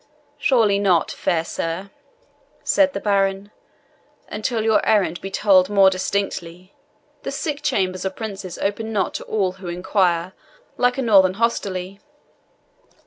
[0.39, 1.91] "Surely not, fair sir,"
[2.63, 3.51] said the baron,
[4.29, 6.73] "until your errand be told more distinctly.
[7.21, 10.33] The sick chambers of princes open not to all who inquire,
[10.75, 11.99] like a northern hostelry."